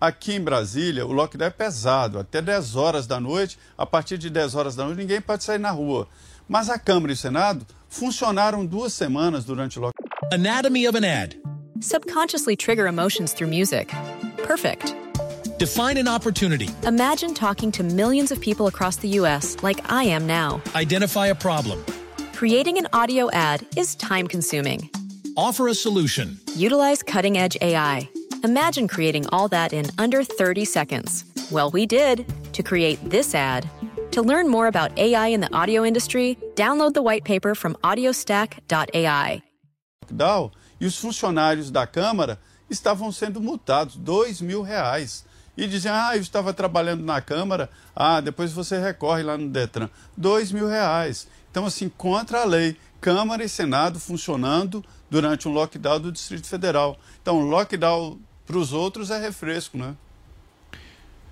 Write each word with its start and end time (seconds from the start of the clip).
Aqui 0.00 0.32
em 0.32 0.40
Brasília, 0.40 1.04
o 1.04 1.12
lockdown 1.12 1.48
é 1.48 1.50
pesado, 1.50 2.18
até 2.18 2.40
10 2.40 2.74
horas 2.74 3.06
da 3.06 3.20
noite. 3.20 3.58
A 3.76 3.84
partir 3.84 4.16
de 4.16 4.30
10 4.30 4.54
horas 4.54 4.74
da 4.74 4.86
noite, 4.86 4.96
ninguém 4.96 5.20
pode 5.20 5.44
sair 5.44 5.58
na 5.58 5.70
rua. 5.70 6.08
Mas 6.48 6.70
a 6.70 6.78
Câmara 6.78 7.12
e 7.12 7.14
o 7.14 7.18
Senado 7.18 7.66
funcionaram 7.86 8.64
duas 8.64 8.94
semanas 8.94 9.44
durante 9.44 9.78
o 9.78 9.82
lockdown. 9.82 10.08
Anatomy 10.32 10.88
of 10.88 10.96
an 10.96 11.04
ad. 11.04 11.38
Subconsciously 11.82 12.56
trigger 12.56 12.86
emotions 12.86 13.34
through 13.34 13.50
music. 13.50 13.94
Perfect. 14.46 14.94
Define 15.58 15.98
an 15.98 16.08
opportunity. 16.08 16.70
Imagine 16.86 17.34
talking 17.34 17.70
to 17.72 17.82
millions 17.82 18.32
of 18.32 18.40
people 18.40 18.68
across 18.68 18.96
the 18.96 19.08
U.S. 19.20 19.58
like 19.62 19.82
I 19.92 20.04
am 20.04 20.26
now. 20.26 20.62
Identify 20.74 21.26
a 21.26 21.34
problem. 21.34 21.84
Creating 22.32 22.78
an 22.78 22.88
audio 22.94 23.30
ad 23.32 23.66
is 23.76 23.94
time 23.96 24.26
consuming. 24.26 24.88
Offer 25.36 25.68
a 25.68 25.74
solution. 25.74 26.38
Utilize 26.56 27.02
cutting 27.02 27.36
edge 27.36 27.58
AI. 27.60 28.08
Imagine 28.42 28.88
creating 28.88 29.26
all 29.28 29.48
that 29.48 29.74
in 29.74 29.86
under 29.98 30.24
30 30.24 30.64
seconds. 30.64 31.24
Well, 31.50 31.70
we 31.70 31.84
did 31.84 32.24
to 32.54 32.62
create 32.62 32.98
this 33.04 33.34
ad. 33.34 33.68
To 34.12 34.22
learn 34.22 34.48
more 34.48 34.66
about 34.66 34.98
AI 34.98 35.28
in 35.28 35.40
the 35.40 35.52
audio 35.52 35.84
industry, 35.84 36.38
download 36.54 36.94
the 36.94 37.02
white 37.02 37.24
paper 37.24 37.54
from 37.54 37.74
audiostack.ai. 37.84 39.42
E 40.80 40.86
os 40.86 40.96
funcionários 40.96 41.70
da 41.70 41.86
Câmara 41.86 42.38
estavam 42.70 43.12
sendo 43.12 43.42
multados, 43.42 43.96
dois 43.96 44.40
mil 44.40 44.62
reais. 44.62 45.24
E 45.54 45.66
diziam, 45.66 45.94
ah, 45.94 46.16
eu 46.16 46.22
estava 46.22 46.54
trabalhando 46.54 47.04
na 47.04 47.20
Câmara, 47.20 47.68
ah, 47.94 48.22
depois 48.22 48.52
você 48.52 48.78
recorre 48.78 49.22
lá 49.22 49.36
no 49.36 49.50
Detran. 49.50 49.90
Dois 50.16 50.50
mil 50.50 50.66
reais. 50.66 51.28
Então, 51.50 51.66
assim, 51.66 51.90
contra 51.90 52.40
a 52.40 52.44
lei. 52.44 52.76
Câmara 53.00 53.44
e 53.44 53.48
Senado 53.48 53.98
funcionando 53.98 54.84
durante 55.10 55.48
um 55.48 55.52
lockdown 55.52 56.00
do 56.00 56.12
Distrito 56.12 56.46
Federal. 56.46 56.98
Então, 57.20 57.40
lockdown 57.40 58.18
para 58.50 58.58
os 58.58 58.72
outros 58.72 59.12
é 59.12 59.20
refresco, 59.20 59.78
né? 59.78 59.94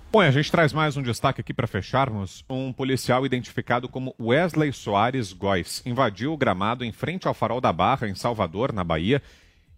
Bom, 0.09 0.21
a 0.21 0.31
gente 0.31 0.49
traz 0.49 0.71
mais 0.71 0.95
um 0.95 1.03
destaque 1.03 1.41
aqui 1.41 1.53
para 1.53 1.67
fecharmos. 1.67 2.45
Um 2.49 2.71
policial 2.71 3.25
identificado 3.25 3.89
como 3.89 4.15
Wesley 4.19 4.71
Soares 4.71 5.33
Góes 5.33 5.83
invadiu 5.85 6.31
o 6.31 6.37
gramado 6.37 6.85
em 6.85 6.93
frente 6.93 7.27
ao 7.27 7.33
Farol 7.33 7.59
da 7.59 7.73
Barra, 7.73 8.07
em 8.07 8.15
Salvador, 8.15 8.71
na 8.71 8.85
Bahia, 8.85 9.21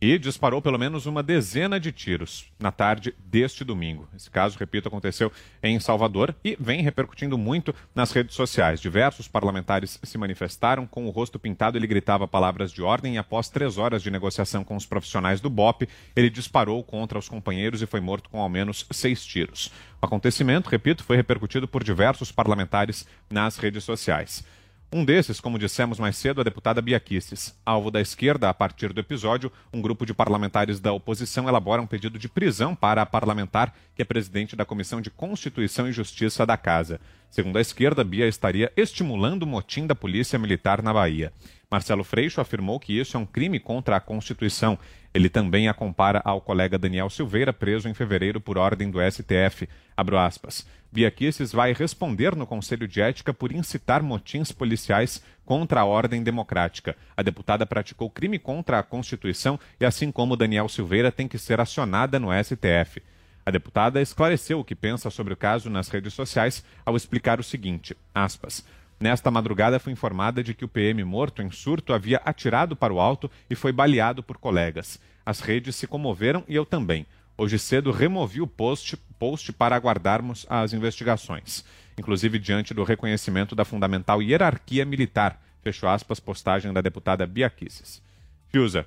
e 0.02 0.18
disparou 0.18 0.64
pelo 0.64 0.80
menos 0.80 1.06
uma 1.06 1.22
dezena 1.22 1.80
de 1.80 1.92
tiros 1.92 2.52
na 2.60 2.72
tarde 2.72 3.14
deste 3.20 3.64
domingo. 3.64 4.10
Esse 4.16 4.32
caso, 4.32 4.58
repito, 4.58 4.88
aconteceu 4.88 5.32
em 5.62 5.80
Salvador 5.80 6.36
e 6.44 6.58
vem 6.60 6.82
repercutindo 6.82 7.38
muito 7.38 7.74
nas 7.94 8.12
redes 8.12 8.36
sociais. 8.36 8.82
Diversos 8.82 9.28
parlamentares 9.28 10.00
se 10.02 10.18
manifestaram 10.18 10.88
com 10.88 11.06
o 11.06 11.12
rosto 11.12 11.38
pintado. 11.38 11.78
Ele 11.78 11.86
gritava 11.86 12.28
palavras 12.28 12.72
de 12.72 12.82
ordem 12.82 13.14
e, 13.14 13.18
após 13.20 13.48
três 13.48 13.78
horas 13.78 14.02
de 14.02 14.10
negociação 14.10 14.64
com 14.64 14.76
os 14.76 14.88
profissionais 14.88 15.40
do 15.40 15.52
BOP, 15.52 15.88
ele 16.16 16.32
disparou 16.32 16.84
contra 16.84 17.20
os 17.20 17.30
companheiros 17.30 17.84
e 17.84 17.86
foi 17.86 18.00
morto 18.00 18.28
com 18.28 18.42
ao 18.42 18.50
menos 18.50 18.88
seis 18.90 19.24
tiros. 19.24 19.72
O 20.02 20.06
acontecimento, 20.08 20.68
repito, 20.68 21.04
foi 21.04 21.16
repercutido 21.16 21.68
por 21.68 21.84
diversos 21.84 22.32
parlamentares 22.32 23.06
nas 23.30 23.58
redes 23.58 23.84
sociais. 23.84 24.44
Um 24.94 25.06
desses, 25.06 25.39
como 25.39 25.58
dissemos 25.58 26.00
mais 26.00 26.17
cedo, 26.17 26.42
a 26.42 26.44
deputada 26.44 26.82
Bia 26.82 26.99
Kicis. 26.99 27.58
Alvo 27.66 27.89
da 27.89 28.02
esquerda, 28.02 28.49
a 28.49 28.54
partir 28.54 28.92
do 28.92 28.99
episódio, 28.99 29.49
um 29.71 29.82
grupo 29.82 30.05
de 30.05 30.14
parlamentares 30.14 30.82
da 30.82 30.92
oposição 30.92 31.48
elabora 31.48 31.82
um 31.82 31.88
pedido 31.88 32.20
de 32.20 32.27
prisão 32.27 32.76
para 32.76 33.02
a 33.02 33.05
parlamentar, 33.05 33.73
que 34.02 34.04
é 34.04 34.06
presidente 34.06 34.56
da 34.56 34.66
Comissão 34.66 35.00
de 35.00 35.12
Constituição 35.12 35.88
e 35.88 35.92
Justiça 35.92 36.44
da 36.44 36.58
Casa. 36.58 37.00
Segundo 37.30 37.58
a 37.58 37.62
esquerda, 37.62 38.04
Bia 38.04 38.28
estaria 38.28 38.72
estimulando 38.76 39.44
o 39.44 39.48
motim 39.48 39.86
da 39.86 39.94
Polícia 39.94 40.39
Militar 40.39 40.82
na 40.82 40.92
Bahia. 40.92 41.32
Marcelo 41.70 42.04
Freixo 42.04 42.42
afirmou 42.42 42.80
que 42.80 43.00
isso 43.00 43.16
é 43.16 43.20
um 43.20 43.28
crime 43.28 43.60
contra 43.60 43.95
a 43.95 44.00
Constituição. 44.00 44.78
Ele 45.14 45.30
também 45.30 45.67
a 45.67 45.73
compara 45.73 46.20
ao 46.26 46.42
colega 46.42 46.80
Daniel 46.80 47.11
Silveira, 47.11 47.54
preso 47.54 47.88
em 47.88 47.94
fevereiro 47.94 48.42
por 48.42 48.58
ordem 48.58 48.90
do 48.90 48.98
STF. 49.00 49.70
Abro 49.95 50.17
aspas. 50.17 50.66
Bia 50.92 51.11
Kicis 51.11 51.52
vai 51.52 51.72
responder 51.72 52.36
no 52.36 52.48
Conselho 52.48 52.88
de 52.88 53.02
Ética 53.02 53.32
por 53.32 53.52
incitar 53.52 54.02
motins 54.02 54.52
policiais 54.52 55.22
contra 55.45 55.82
a 55.82 55.86
ordem 55.86 56.23
democrática. 56.23 56.98
A 57.16 57.22
deputada 57.22 57.67
praticou 57.67 58.10
crime 58.10 58.40
contra 58.40 58.80
a 58.80 58.84
Constituição 58.84 59.60
e, 59.80 59.86
assim 59.86 60.11
como 60.11 60.36
Daniel 60.36 60.67
Silveira, 60.67 61.11
tem 61.11 61.28
que 61.28 61.38
ser 61.38 61.60
acionada 61.61 62.20
no 62.20 62.30
STF. 62.44 63.00
A 63.46 63.52
deputada 63.52 64.02
esclareceu 64.02 64.60
o 64.60 64.64
que 64.64 64.76
pensa 64.76 65.10
sobre 65.10 65.34
o 65.34 65.38
caso 65.38 65.70
nas 65.70 65.90
redes 65.90 66.14
sociais 66.14 66.64
ao 66.86 66.96
explicar 66.96 67.40
o 67.40 67.44
seguinte: 67.44 67.96
aspas, 68.14 68.64
Nesta 69.02 69.32
madrugada 69.32 69.80
foi 69.80 69.92
informada 69.92 70.44
de 70.44 70.54
que 70.54 70.64
o 70.64 70.68
PM 70.68 71.04
morto 71.04 71.42
em 71.42 71.50
surto 71.50 71.92
havia 71.92 72.22
atirado 72.24 72.76
para 72.76 72.94
o 72.94 73.00
alto 73.00 73.32
e 73.50 73.56
foi 73.56 73.72
baleado 73.72 74.22
por 74.22 74.38
colegas. 74.38 75.00
As 75.26 75.40
redes 75.40 75.76
se 75.76 75.88
comoveram 75.88 76.44
e 76.48 76.56
eu 76.56 76.64
também. 76.64 77.08
Hoje 77.36 77.58
cedo 77.58 77.90
removi 77.90 78.42
o 78.42 78.46
post, 78.46 78.96
post 79.18 79.52
para 79.54 79.76
aguardarmos 79.76 80.46
as 80.48 80.72
investigações, 80.72 81.66
inclusive 81.98 82.38
diante 82.38 82.76
do 82.76 82.84
reconhecimento 82.84 83.56
da 83.56 83.66
fundamental 83.66 84.22
hierarquia 84.22 84.86
militar. 84.86 85.42
Fechou 85.64 85.90
aspas, 85.90 86.20
postagem 86.20 86.72
da 86.72 86.80
deputada 86.80 87.26
Bia 87.26 87.50
Kicis. 87.50 88.04
Fiuza. 88.50 88.86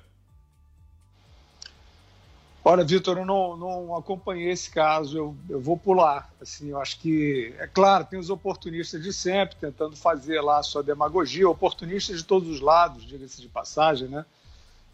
Olha, 2.67 2.83
Vitor, 2.83 3.19
eu 3.19 3.25
não, 3.27 3.55
não, 3.55 3.95
acompanhei 3.95 4.49
esse 4.49 4.71
caso, 4.71 5.15
eu, 5.15 5.35
eu 5.47 5.61
vou 5.61 5.77
pular. 5.77 6.33
Assim, 6.41 6.71
eu 6.71 6.81
acho 6.81 6.99
que, 6.99 7.53
é 7.59 7.67
claro, 7.67 8.05
tem 8.05 8.17
os 8.17 8.31
oportunistas 8.31 9.03
de 9.03 9.13
sempre 9.13 9.55
tentando 9.55 9.95
fazer 9.95 10.41
lá 10.41 10.57
a 10.57 10.63
sua 10.63 10.81
demagogia, 10.81 11.47
oportunistas 11.47 12.17
de 12.17 12.23
todos 12.25 12.49
os 12.49 12.59
lados, 12.59 13.05
diga-se 13.05 13.39
de 13.39 13.47
passagem, 13.47 14.07
né? 14.07 14.25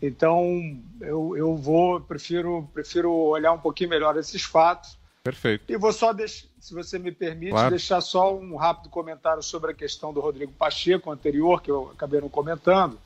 Então, 0.01 0.77
eu, 0.99 1.37
eu 1.37 1.55
vou, 1.55 2.01
prefiro, 2.01 2.67
prefiro 2.73 3.09
olhar 3.09 3.53
um 3.53 3.59
pouquinho 3.59 3.91
melhor 3.91 4.17
esses 4.17 4.41
fatos. 4.41 4.97
Perfeito. 5.23 5.63
E 5.71 5.77
vou 5.77 5.93
só, 5.93 6.13
se 6.27 6.73
você 6.73 6.99
me 6.99 7.13
permite, 7.13 7.51
claro. 7.51 7.69
deixar 7.69 8.01
só 8.01 8.35
um 8.35 8.57
rápido 8.57 8.89
comentário 8.89 9.41
sobre 9.41 9.71
a 9.71 9.73
questão 9.73 10.11
do 10.11 10.19
Rodrigo 10.19 10.51
Pacheco 10.51 11.09
anterior, 11.09 11.61
que 11.61 11.71
eu 11.71 11.89
acabei 11.93 12.19
não 12.19 12.27
comentando. 12.27 12.99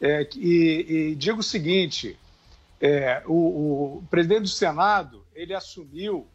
É, 0.00 0.26
e, 0.34 1.10
e 1.10 1.14
digo 1.14 1.40
o 1.40 1.42
seguinte 1.42 2.18
é, 2.80 3.22
o, 3.26 3.98
o, 3.98 4.04
presidente 4.08 4.42
do 4.42 4.48
Senado 4.48 5.24
ele 5.34 5.54
assumiu 5.54 6.26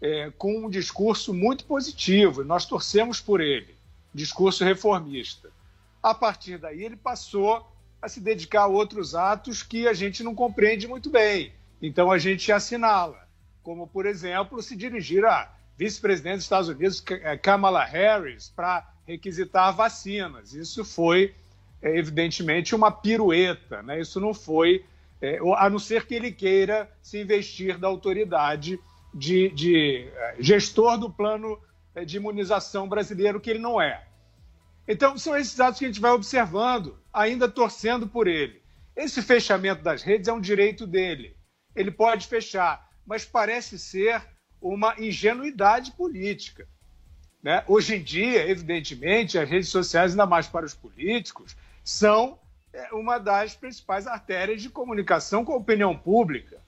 é, 0.00 0.30
com 0.36 0.66
um 0.66 0.70
discurso 0.70 1.32
muito 1.32 1.64
positivo, 1.64 2.44
nós 2.44 2.66
torcemos 2.66 3.20
por 3.20 3.40
ele, 3.40 3.74
discurso 4.12 4.64
reformista. 4.64 5.50
A 6.02 6.14
partir 6.14 6.58
daí, 6.58 6.84
ele 6.84 6.96
passou 6.96 7.66
a 8.00 8.08
se 8.08 8.20
dedicar 8.20 8.62
a 8.62 8.66
outros 8.66 9.14
atos 9.14 9.62
que 9.62 9.88
a 9.88 9.92
gente 9.92 10.22
não 10.22 10.34
compreende 10.34 10.86
muito 10.86 11.10
bem. 11.10 11.52
Então, 11.82 12.10
a 12.10 12.18
gente 12.18 12.52
assinala, 12.52 13.26
como, 13.62 13.86
por 13.86 14.06
exemplo, 14.06 14.62
se 14.62 14.76
dirigir 14.76 15.24
a 15.24 15.52
vice-presidente 15.76 16.36
dos 16.36 16.44
Estados 16.44 16.68
Unidos, 16.68 17.02
é, 17.10 17.36
Kamala 17.36 17.84
Harris, 17.84 18.52
para 18.54 18.86
requisitar 19.06 19.74
vacinas. 19.74 20.52
Isso 20.52 20.84
foi, 20.84 21.34
é, 21.80 21.96
evidentemente, 21.96 22.74
uma 22.74 22.90
pirueta, 22.90 23.82
né? 23.82 24.00
isso 24.00 24.20
não 24.20 24.34
foi 24.34 24.84
é, 25.20 25.38
a 25.56 25.68
não 25.68 25.78
ser 25.78 26.06
que 26.06 26.14
ele 26.14 26.30
queira 26.30 26.90
se 27.02 27.20
investir 27.20 27.78
da 27.78 27.88
autoridade 27.88 28.78
de, 29.12 29.48
de 29.50 30.08
é, 30.14 30.36
gestor 30.38 30.98
do 30.98 31.10
plano 31.10 31.58
é, 31.94 32.04
de 32.04 32.16
imunização 32.16 32.88
brasileiro, 32.88 33.40
que 33.40 33.50
ele 33.50 33.58
não 33.58 33.80
é. 33.80 34.06
Então, 34.86 35.18
são 35.18 35.36
esses 35.36 35.54
dados 35.54 35.78
que 35.78 35.84
a 35.84 35.88
gente 35.88 36.00
vai 36.00 36.12
observando, 36.12 36.98
ainda 37.12 37.48
torcendo 37.48 38.06
por 38.06 38.26
ele. 38.26 38.62
Esse 38.96 39.20
fechamento 39.22 39.82
das 39.82 40.02
redes 40.02 40.28
é 40.28 40.32
um 40.32 40.40
direito 40.40 40.86
dele. 40.86 41.36
Ele 41.76 41.90
pode 41.90 42.26
fechar, 42.26 42.88
mas 43.06 43.24
parece 43.24 43.78
ser 43.78 44.22
uma 44.60 44.94
ingenuidade 44.98 45.92
política. 45.92 46.66
Né? 47.42 47.62
Hoje 47.68 47.96
em 47.96 48.02
dia, 48.02 48.48
evidentemente, 48.48 49.38
as 49.38 49.48
redes 49.48 49.68
sociais, 49.68 50.12
ainda 50.12 50.26
mais 50.26 50.48
para 50.48 50.66
os 50.66 50.74
políticos, 50.74 51.56
são 51.84 52.38
uma 52.92 53.18
das 53.18 53.54
principais 53.54 54.06
artérias 54.06 54.62
de 54.62 54.68
comunicação 54.68 55.44
com 55.44 55.52
a 55.52 55.56
opinião 55.56 55.96
pública. 55.96 56.58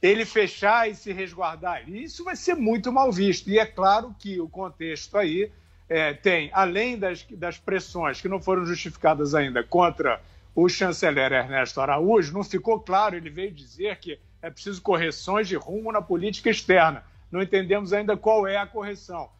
Ele 0.00 0.24
fechar 0.24 0.90
e 0.90 0.94
se 0.94 1.12
resguardar, 1.12 1.88
isso 1.88 2.24
vai 2.24 2.36
ser 2.36 2.54
muito 2.54 2.92
mal 2.92 3.10
visto. 3.10 3.48
E 3.48 3.58
é 3.58 3.64
claro 3.64 4.14
que 4.18 4.40
o 4.40 4.48
contexto 4.48 5.16
aí 5.16 5.50
é, 5.88 6.12
tem, 6.12 6.50
além 6.52 6.98
das, 6.98 7.24
das 7.30 7.58
pressões 7.58 8.20
que 8.20 8.28
não 8.28 8.40
foram 8.40 8.66
justificadas 8.66 9.34
ainda 9.34 9.62
contra 9.62 10.20
o 10.54 10.68
chanceler 10.68 11.32
Ernesto 11.32 11.80
Araújo, 11.80 12.32
não 12.32 12.44
ficou 12.44 12.80
claro, 12.80 13.16
ele 13.16 13.30
veio 13.30 13.50
dizer 13.50 13.96
que 13.98 14.18
é 14.42 14.50
preciso 14.50 14.82
correções 14.82 15.48
de 15.48 15.56
rumo 15.56 15.90
na 15.90 16.02
política 16.02 16.50
externa. 16.50 17.02
Não 17.32 17.42
entendemos 17.42 17.92
ainda 17.92 18.16
qual 18.16 18.46
é 18.46 18.56
a 18.56 18.66
correção. 18.66 19.30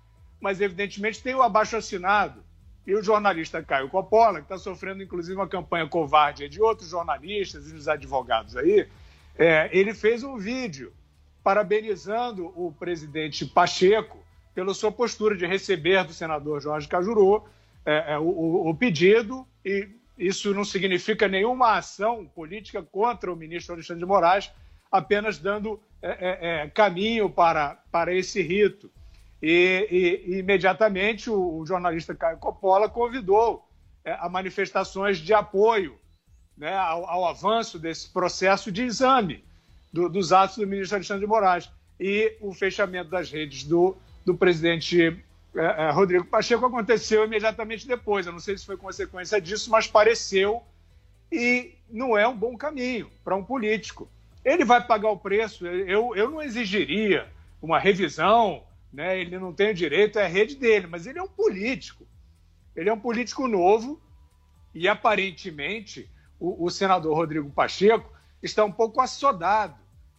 Mas, 0.41 0.61
evidentemente, 0.61 1.23
tem 1.23 1.35
o 1.35 1.43
abaixo 1.43 1.77
assinado 1.77 2.43
e 2.87 2.95
o 2.95 3.03
jornalista 3.03 3.63
Caio 3.63 3.89
Coppola, 3.89 4.41
que 4.41 4.45
está 4.45 4.59
sofrendo, 4.59 5.03
inclusive, 5.03 5.37
uma 5.37 5.49
campanha 5.49 5.89
covarde 5.89 6.49
de 6.49 6.61
outros 6.61 6.91
jornalistas 6.91 7.69
e 7.69 7.73
dos 7.73 7.89
advogados 7.89 8.57
aí, 8.57 8.87
é, 9.39 9.71
ele 9.73 9.95
fez 9.95 10.23
um 10.23 10.37
vídeo 10.37 10.93
parabenizando 11.43 12.53
o 12.57 12.73
presidente 12.73 13.45
Pacheco 13.45 14.19
pela 14.55 14.73
sua 14.73 14.93
postura 14.93 15.37
de 15.37 15.47
receber 15.47 16.05
do 16.05 16.13
senador 16.13 16.61
Jorge 16.61 16.87
Cajuru 16.87 17.45
é, 17.85 18.15
é, 18.15 18.19
o, 18.19 18.69
o, 18.69 18.75
pedido, 18.75 19.47
e 19.65 19.89
isso 20.17 20.55
não 20.55 20.65
significa 20.65 21.29
nenhuma 21.29 21.77
ação 21.77 22.25
política 22.25 22.83
contra 22.83 23.33
o 23.33 23.37
ministro 23.37 23.75
Alexandre 23.75 24.01
de 24.01 24.07
Moraes, 24.07 24.51
apenas 24.91 25.39
dando 25.39 25.81
é, 26.01 26.63
é, 26.63 26.71
caminho 26.71 27.29
para, 27.29 27.79
para 27.91 28.15
esse 28.15 28.41
rito. 28.41 28.91
E, 29.43 30.23
e, 30.27 30.39
imediatamente 30.39 31.29
o, 31.29 31.59
o, 31.59 31.67
jornalista 31.67 32.15
Caio 32.15 32.39
Coppola 32.39 32.89
convidou 32.89 33.69
é, 34.05 34.13
a 34.13 34.29
manifestações 34.29 35.19
de 35.19 35.35
apoio 35.35 35.99
né, 36.57 36.75
ao, 36.77 37.09
ao, 37.09 37.27
avanço 37.27 37.79
desse 37.79 38.09
processo 38.09 38.73
de 38.73 38.83
exame 38.83 39.45
do, 39.93 40.09
dos 40.09 40.33
atos 40.33 40.57
do 40.57 40.67
ministro 40.67 40.97
Alexandre 40.97 41.25
de 41.25 41.29
Moraes 41.29 41.71
e 41.99 42.37
o 42.41 42.53
fechamento 42.53 43.11
das 43.11 43.31
redes 43.31 43.65
do, 43.65 43.97
do 44.25 44.35
presidente 44.35 45.23
é, 45.57 45.87
é, 45.87 45.91
Rodrigo 45.91 46.25
Pacheco 46.25 46.67
aconteceu 46.67 47.25
imediatamente 47.25 47.87
depois. 47.87 48.27
Eu 48.27 48.33
não 48.33 48.41
sei 48.41 48.59
se 48.59 48.67
foi 48.67 48.77
consequência 48.77 49.41
disso, 49.41 49.71
mas 49.71 49.87
pareceu 49.87 50.63
e 51.31 51.75
não 51.89 52.17
é 52.17 52.27
um 52.27 52.37
bom 52.37 52.57
caminho 52.57 53.11
para 53.23 53.37
um 53.37 53.45
político. 53.45 54.09
Ele 54.45 54.65
vai 54.65 54.85
pagar 54.85 55.11
o 55.11 55.19
preço. 55.19 55.67
Eu, 55.67 56.15
eu 56.17 56.31
não 56.31 56.43
exigiria 56.43 57.29
uma 57.63 57.79
revisão, 57.79 58.63
né? 58.95 59.21
ele 59.21 59.39
não 59.39 59.53
tem 59.53 59.71
o 59.71 59.75
direito, 59.75 60.19
é 60.19 60.25
a 60.25 60.29
rede 60.29 60.55
dele, 60.55 60.87
mas 60.87 61.07
ele 61.07 61.19
é 61.19 61.23
um 61.23 61.29
político. 61.29 62.07
Ele 62.77 62.89
é 62.89 62.93
um 62.93 62.99
político 62.99 63.49
novo 63.49 64.01
e, 64.73 64.89
aparentemente, 64.89 66.09
o, 66.39 66.65
o 66.65 66.71
senador 66.71 67.15
Rodrigo 67.17 67.51
Pacheco 67.51 68.13
está 68.43 68.65
um 68.65 68.73
pouco 68.73 69.01
assodado 69.01 69.75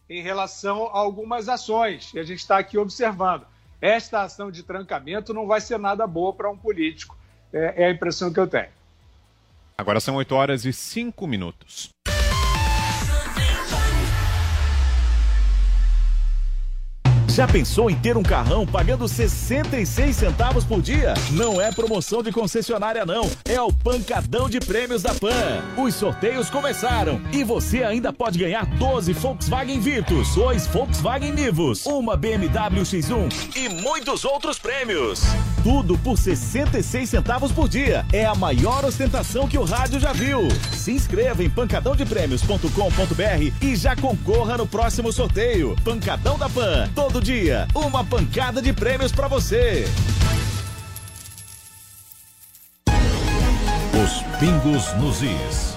em 0.08 0.22
relação 0.22 0.86
a 0.86 0.98
algumas 0.98 1.48
ações 1.48 2.12
e 2.14 2.18
a 2.18 2.22
gente 2.22 2.38
está 2.38 2.58
aqui 2.58 2.76
observando. 2.76 3.46
Esta 3.80 4.22
ação 4.22 4.50
de 4.50 4.62
trancamento 4.62 5.34
não 5.34 5.46
vai 5.46 5.60
ser 5.60 5.78
nada 5.78 6.06
boa 6.06 6.32
para 6.32 6.50
um 6.50 6.56
político, 6.56 7.16
é, 7.52 7.84
é 7.84 7.86
a 7.86 7.90
impressão 7.90 8.32
que 8.32 8.40
eu 8.40 8.46
tenho. 8.46 8.70
Agora 9.76 10.00
são 10.00 10.16
8 10.16 10.34
horas 10.34 10.64
e 10.64 10.72
5 10.72 11.26
minutos. 11.26 11.90
Já 17.36 17.46
pensou 17.46 17.90
em 17.90 17.94
ter 17.94 18.16
um 18.16 18.22
carrão 18.22 18.66
pagando 18.66 19.06
66 19.06 20.16
centavos 20.16 20.64
por 20.64 20.80
dia? 20.80 21.12
Não 21.32 21.60
é 21.60 21.70
promoção 21.70 22.22
de 22.22 22.32
concessionária 22.32 23.04
não, 23.04 23.30
é 23.44 23.60
o 23.60 23.70
pancadão 23.70 24.48
de 24.48 24.58
prêmios 24.58 25.02
da 25.02 25.12
Pan. 25.12 25.62
Os 25.76 25.94
sorteios 25.96 26.48
começaram 26.48 27.20
e 27.34 27.44
você 27.44 27.84
ainda 27.84 28.10
pode 28.10 28.38
ganhar 28.38 28.64
12 28.64 29.12
Volkswagen 29.12 29.78
Virtus, 29.78 30.34
2 30.34 30.66
Volkswagen 30.68 31.32
Nivus, 31.32 31.84
uma 31.84 32.16
BMW 32.16 32.80
X1 32.80 33.54
e 33.54 33.68
muitos 33.82 34.24
outros 34.24 34.58
prêmios. 34.58 35.20
Tudo 35.66 35.98
por 35.98 36.16
66 36.16 37.10
centavos 37.10 37.50
por 37.50 37.68
dia. 37.68 38.06
É 38.12 38.24
a 38.24 38.36
maior 38.36 38.84
ostentação 38.84 39.48
que 39.48 39.58
o 39.58 39.64
rádio 39.64 39.98
já 39.98 40.12
viu. 40.12 40.46
Se 40.70 40.92
inscreva 40.92 41.42
em 41.42 41.50
pancadãodeprêmios.com.br 41.50 43.52
e 43.60 43.74
já 43.74 43.96
concorra 43.96 44.58
no 44.58 44.64
próximo 44.64 45.12
sorteio. 45.12 45.74
Pancadão 45.82 46.38
da 46.38 46.48
Pan, 46.48 46.88
todo 46.94 47.20
dia, 47.20 47.66
uma 47.74 48.04
pancada 48.04 48.62
de 48.62 48.72
prêmios 48.72 49.10
para 49.10 49.26
você. 49.26 49.86
Os 53.92 54.22
pingos 54.38 54.94
nos 55.00 55.20
is. 55.20 55.75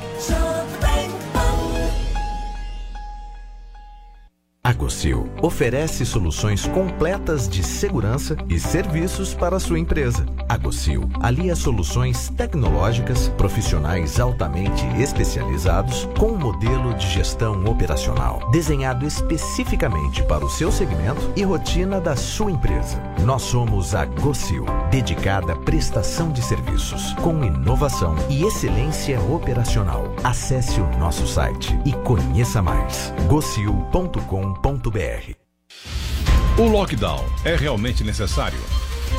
A 4.80 4.82
Gocil 4.82 5.30
oferece 5.42 6.06
soluções 6.06 6.66
completas 6.66 7.50
de 7.50 7.62
segurança 7.62 8.38
e 8.48 8.58
serviços 8.58 9.34
para 9.34 9.60
sua 9.60 9.78
empresa. 9.78 10.26
A 10.50 10.58
Gocil 10.58 11.08
alia 11.22 11.56
soluções 11.56 12.30
tecnológicas, 12.30 13.28
profissionais 13.38 14.20
altamente 14.20 14.84
especializados 15.00 16.10
com 16.18 16.32
um 16.32 16.38
modelo 16.38 16.96
de 16.96 17.08
gestão 17.08 17.64
operacional 17.66 18.50
desenhado 18.52 19.06
especificamente 19.06 20.24
para 20.24 20.44
o 20.44 20.50
seu 20.50 20.72
segmento 20.72 21.32
e 21.36 21.44
rotina 21.44 22.02
da 22.02 22.16
sua 22.16 22.52
empresa. 22.52 23.00
Nós 23.24 23.44
somos 23.44 23.94
a 23.94 24.06
Gocil, 24.06 24.66
dedicada 24.90 25.54
à 25.54 25.56
prestação 25.56 26.32
de 26.32 26.42
serviços 26.42 27.14
com 27.22 27.44
inovação 27.44 28.16
e 28.28 28.44
excelência 28.44 29.22
operacional. 29.22 30.12
Acesse 30.24 30.82
o 30.82 30.98
nosso 30.98 31.28
site 31.28 31.78
e 31.86 31.94
conheça 31.94 32.60
mais. 32.60 33.14
gocil.com 33.28 34.56
o 36.60 36.68
lockdown 36.68 37.24
é 37.46 37.56
realmente 37.56 38.04
necessário? 38.04 38.60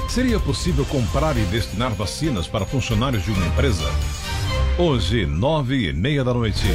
Seria 0.08 0.38
possível 0.40 0.84
comprar 0.86 1.36
e 1.36 1.42
destinar 1.42 1.92
vacinas 1.92 2.46
para 2.46 2.66
funcionários 2.66 3.24
de 3.24 3.30
uma 3.30 3.46
empresa? 3.46 3.84
Hoje, 4.78 5.26
nove 5.26 5.88
e 5.88 5.92
meia 5.92 6.24
da 6.24 6.32
noite, 6.32 6.66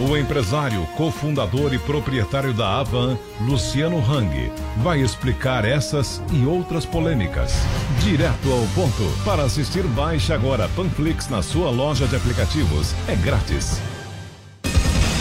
o 0.00 0.16
empresário, 0.16 0.86
cofundador 0.96 1.74
e 1.74 1.78
proprietário 1.78 2.54
da 2.54 2.78
Avan, 2.78 3.18
Luciano 3.40 3.98
Hang, 3.98 4.52
vai 4.76 5.00
explicar 5.00 5.64
essas 5.64 6.22
e 6.32 6.46
outras 6.46 6.86
polêmicas. 6.86 7.54
Direto 8.00 8.52
ao 8.52 8.64
ponto. 8.76 9.02
Para 9.24 9.42
assistir, 9.42 9.82
baixe 9.82 10.32
agora 10.32 10.68
Panflix 10.76 11.28
na 11.28 11.42
sua 11.42 11.68
loja 11.70 12.06
de 12.06 12.14
aplicativos. 12.14 12.94
É 13.08 13.16
grátis. 13.16 13.80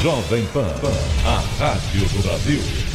Jovem 0.04 0.46
Pan, 0.54 0.70
a 1.26 1.44
rádio 1.58 2.08
do 2.10 2.22
Brasil. 2.22 2.87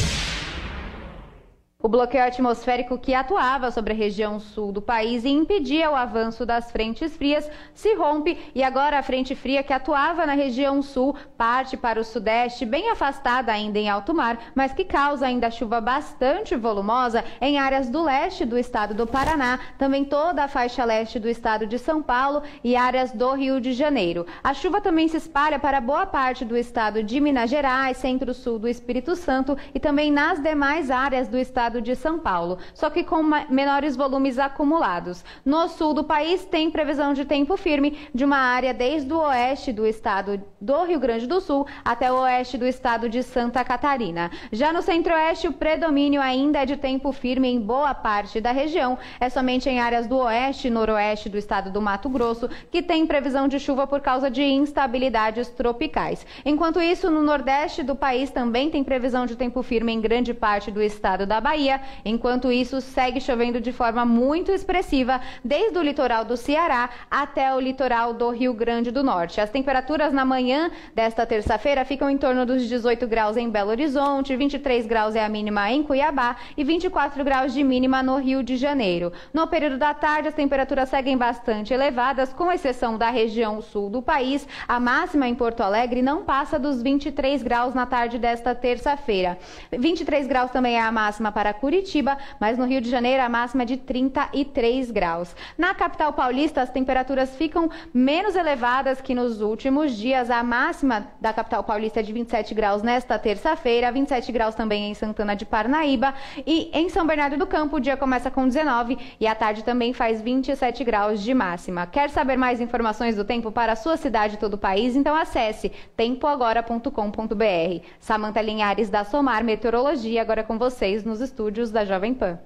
O 1.83 1.89
bloqueio 1.89 2.23
atmosférico 2.23 2.97
que 2.97 3.13
atuava 3.13 3.73
sobre 3.73 3.93
a 3.93 3.97
região 3.97 4.39
sul 4.39 4.71
do 4.71 4.81
país 4.81 5.25
e 5.25 5.31
impedia 5.31 5.91
o 5.91 5.97
avanço 5.97 6.47
das 6.47 6.71
frentes 6.71 7.17
frias 7.17 7.51
se 7.75 7.93
rompe 7.97 8.39
e 8.55 8.63
agora 8.63 9.01
a 9.01 9.03
frente 9.03 9.35
fria 9.35 9.65
que 9.65 9.73
atuava 9.73 10.25
na 10.25 10.35
região 10.35 10.81
sul 10.81 11.17
parte 11.37 11.77
para 11.77 11.99
o 11.99 12.05
sudeste, 12.05 12.65
bem 12.65 12.89
afastada 12.89 13.51
ainda 13.51 13.81
em 13.81 13.91
alto 13.91 14.15
mar, 14.15 14.39
mas 14.55 14.73
que 14.73 14.85
causa 14.85 15.27
ainda 15.27 15.51
chuva 15.51 15.81
bastante 15.81 16.55
volumosa 16.55 17.25
em 17.41 17.59
áreas 17.59 17.91
do 17.91 18.01
leste 18.01 18.45
do 18.45 18.57
estado 18.57 18.95
do 18.95 19.05
Paraná, 19.05 19.59
também 19.77 20.05
toda 20.05 20.45
a 20.45 20.49
faixa 20.49 20.85
leste 20.85 21.19
do 21.19 21.29
estado 21.29 21.67
de 21.67 21.81
São 21.81 22.01
Paulo 22.01 22.45
e 22.63 22.77
áreas 22.77 23.11
do 23.11 23.33
Rio 23.33 23.61
de 23.61 23.73
Janeiro. 23.73 24.25
A 24.45 24.55
chuva 24.55 24.81
também 24.81 25.09
se 25.09 25.17
espalha 25.17 25.59
para 25.59 25.81
boa 25.81 26.07
parte 26.07 26.45
do 26.45 26.57
estado 26.57 27.03
de 27.03 27.19
Minas 27.19 27.51
Gerais, 27.51 27.97
centro-sul 27.97 28.61
do 28.61 28.69
Espírito 28.69 29.17
Santo 29.17 29.59
e 29.75 29.81
também 29.81 30.13
nas 30.13 30.41
demais 30.41 30.89
áreas 30.89 31.27
do 31.27 31.37
estado 31.37 31.72
estado 31.73 31.81
de 31.81 31.97
São 31.97 32.19
Paulo, 32.19 32.59
só 32.75 32.91
que 32.91 33.03
com 33.03 33.23
menores 33.49 33.97
volumes 33.97 34.39
acumulados. 34.39 35.25
No 35.45 35.69
sul 35.69 35.95
do 35.95 36.05
país, 36.05 36.45
tem 36.45 36.71
previsão 36.71 37.15
de 37.15 37.25
tempo 37.25 37.57
firme 37.57 37.99
de 38.15 38.25
uma 38.25 38.37
área 38.37 38.75
desde 38.75 39.11
o 39.13 39.21
oeste 39.21 39.73
do 39.73 39.87
estado 39.87 40.43
do 40.61 40.85
Rio 40.85 41.01
Grande 41.01 41.27
do 41.27 41.41
Sul 41.41 41.67
até 41.85 42.13
o 42.13 42.17
oeste 42.17 42.59
do 42.59 42.67
estado 42.67 43.09
de 43.09 43.23
Santa 43.23 43.65
Catarina. 43.65 44.31
Já 44.53 44.73
no 44.73 44.83
centro-oeste, 44.83 45.49
o 45.49 45.53
predomínio 45.53 46.21
ainda 46.21 46.61
é 46.61 46.67
de 46.67 46.77
tempo 46.77 47.11
firme 47.11 47.49
em 47.49 47.61
boa 47.61 47.95
parte 47.95 48.41
da 48.41 48.53
região. 48.53 48.99
É 49.19 49.29
somente 49.31 49.69
em 49.69 49.81
áreas 49.81 50.07
do 50.07 50.19
oeste 50.19 50.69
e 50.69 50.71
noroeste 50.71 51.29
do 51.29 51.39
estado 51.39 51.71
do 51.71 51.81
Mato 51.81 52.09
Grosso 52.09 52.51
que 52.71 52.83
tem 52.83 53.07
previsão 53.07 53.49
de 53.49 53.59
chuva 53.59 53.87
por 53.87 54.01
causa 54.01 54.31
de 54.31 54.43
instabilidades 54.43 55.49
tropicais. 55.49 56.27
Enquanto 56.45 56.81
isso, 56.81 57.11
no 57.11 57.23
nordeste 57.23 57.83
do 57.83 57.97
país 57.97 58.31
também 58.31 58.71
tem 58.71 58.85
previsão 58.85 59.25
de 59.25 59.37
tempo 59.37 59.63
firme 59.63 59.93
em 59.93 60.01
grande 60.01 60.35
parte 60.35 60.71
do 60.71 60.83
estado 60.83 61.27
da 61.27 61.41
Bahia 61.41 61.62
Bahia. 61.63 61.81
Enquanto 62.05 62.51
isso, 62.51 62.81
segue 62.81 63.21
chovendo 63.21 63.61
de 63.61 63.71
forma 63.73 64.05
muito 64.05 64.51
expressiva, 64.51 65.21
desde 65.45 65.79
o 65.79 65.83
litoral 65.83 66.25
do 66.25 66.37
Ceará 66.37 66.91
até 67.09 67.55
o 67.55 67.61
litoral 67.61 68.13
do 68.13 68.31
Rio 68.31 68.53
Grande 68.53 68.91
do 68.91 69.03
Norte. 69.03 69.41
As 69.41 69.51
temperaturas 69.51 70.13
na 70.13 70.25
manhã 70.25 70.71
desta 70.95 71.25
terça-feira 71.25 71.85
ficam 71.85 72.11
em 72.11 72.19
torno 72.19 72.45
dos 72.45 72.69
18 72.69 73.07
graus 73.07 73.37
em 73.37 73.49
Belo 73.49 73.71
Horizonte, 73.71 74.35
23 74.35 74.87
graus 74.87 75.15
é 75.15 75.25
a 75.25 75.29
mínima 75.29 75.71
em 75.71 75.83
Cuiabá 75.83 76.37
e 76.57 76.65
24 76.65 77.23
graus 77.23 77.53
de 77.53 77.63
mínima 77.63 78.03
no 78.03 78.17
Rio 78.17 78.43
de 78.43 78.57
Janeiro. 78.57 79.13
No 79.33 79.47
período 79.47 79.79
da 79.79 79.95
tarde, 79.95 80.29
as 80.29 80.35
temperaturas 80.35 80.89
seguem 80.89 81.17
bastante 81.17 81.73
elevadas, 81.73 82.33
com 82.33 82.51
exceção 82.51 82.99
da 82.99 83.11
região 83.11 83.63
sul 83.63 83.89
do 83.89 84.03
país. 84.03 84.49
A 84.67 84.81
máxima 84.81 85.29
em 85.29 85.35
Porto 85.35 85.63
Alegre 85.63 86.03
não 86.03 86.25
passa 86.25 86.59
dos 86.59 86.83
23 86.83 87.43
graus 87.43 87.75
na 87.75 87.87
tarde 87.87 88.19
desta 88.19 88.55
terça-feira. 88.55 89.39
23 89.71 90.27
graus 90.27 90.51
também 90.51 90.77
é 90.77 90.81
a 90.81 90.91
máxima 90.91 91.31
para 91.31 91.52
Curitiba, 91.53 92.17
mas 92.41 92.59
no 92.59 92.65
Rio 92.65 92.81
de 92.81 92.89
Janeiro 92.91 93.23
a 93.23 93.29
máxima 93.29 93.63
é 93.63 93.67
de 93.67 93.77
33 93.77 94.91
graus. 94.91 95.35
Na 95.59 95.75
capital 95.75 96.13
paulista, 96.13 96.63
as 96.63 96.71
temperaturas 96.71 97.37
ficam 97.37 97.71
menos 97.93 98.35
elevadas 98.37 99.01
que 99.01 99.15
nos 99.15 99.41
últimos 99.41 99.97
dias. 99.97 100.31
A 100.31 100.43
máxima 100.43 101.07
da 101.21 101.33
capital 101.33 101.63
paulista 101.63 102.01
é 102.01 102.03
de 102.03 102.13
27 102.13 102.55
graus 102.55 102.83
nesta 102.83 103.19
terça-feira, 103.19 103.93
27 103.93 104.33
graus 104.33 104.55
também 104.55 104.91
em 104.91 104.95
Santana 104.95 105.37
de 105.37 105.45
Parnaíba 105.45 106.15
e 106.47 106.71
em 106.73 106.89
São 106.89 107.07
Bernardo 107.07 107.37
do 107.37 107.47
Campo 107.47 107.77
o 107.77 107.81
dia 107.81 107.97
começa 107.97 108.31
com 108.31 108.47
19 108.47 108.99
e 109.21 109.27
à 109.27 109.35
tarde 109.35 109.63
também 109.63 109.93
faz 109.93 110.23
27 110.23 110.85
graus 110.85 111.23
de 111.23 111.35
máxima. 111.35 111.87
Quer 111.87 112.11
saber 112.11 112.37
mais 112.37 112.61
informações 112.61 113.17
do 113.17 113.25
tempo 113.25 113.51
para 113.53 113.73
a 113.73 113.77
sua 113.77 113.97
cidade 113.97 114.35
e 114.35 114.39
todo 114.39 114.55
o 114.55 114.59
país? 114.59 114.97
Então 114.97 115.15
acesse 115.15 115.71
tempoagora.com.br. 115.97 117.85
Samanta 118.01 118.41
Linhares 118.41 118.89
da 118.89 119.05
Somar 119.05 119.45
Meteorologia 119.45 120.23
agora 120.23 120.43
com 120.43 120.59
vocês 120.59 121.05
nos 121.05 121.21
estúdios 121.21 121.42
da 121.71 121.85
Jovem 121.85 122.15
Pan. 122.15 122.39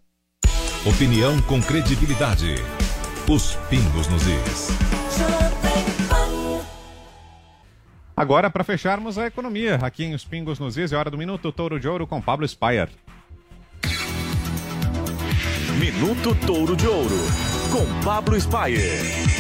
Opinião 0.87 1.41
com 1.43 1.61
credibilidade. 1.61 2.55
Os 3.29 3.57
pingos 3.69 4.09
nos 4.09 4.23
is. 4.27 4.69
Agora, 8.17 8.49
para 8.49 8.65
fecharmos 8.65 9.19
a 9.19 9.27
economia, 9.27 9.75
aqui 9.83 10.05
em 10.05 10.15
Os 10.15 10.25
Pingos 10.25 10.59
nos 10.59 10.79
Is, 10.79 10.91
é 10.93 10.97
hora 10.97 11.11
do 11.11 11.19
Minuto 11.19 11.53
Touro 11.53 11.79
de 11.79 11.87
Ouro 11.87 12.07
com 12.07 12.19
Pablo 12.19 12.49
Spire. 12.49 12.89
Minuto 15.79 16.35
Touro 16.47 16.75
de 16.75 16.87
Ouro, 16.87 17.19
com 17.71 18.05
Pablo 18.05 18.41
Spire. 18.41 19.36